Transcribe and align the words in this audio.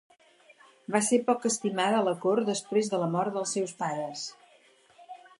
Va 0.93 1.01
ser 1.07 1.17
poc 1.25 1.43
estimada 1.49 1.99
a 1.99 2.07
la 2.07 2.13
cort 2.23 2.49
després 2.51 2.89
de 2.93 3.01
la 3.03 3.09
mort 3.17 3.35
dels 3.35 3.53
seus 3.57 3.75
pares. 3.83 4.23